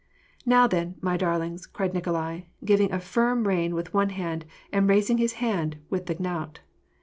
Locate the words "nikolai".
1.93-2.45